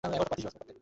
তার 0.03 0.07
চোখের 0.09 0.25
ভাষা 0.31 0.31
পড়া 0.31 0.43
যাচ্ছে 0.43 0.63
না। 0.69 0.77